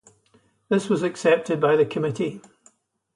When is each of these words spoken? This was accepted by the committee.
This 0.67 0.89
was 0.89 1.03
accepted 1.03 1.61
by 1.61 1.75
the 1.75 1.85
committee. 1.85 2.41